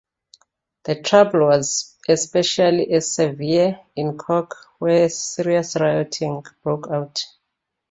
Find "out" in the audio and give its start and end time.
6.89-7.23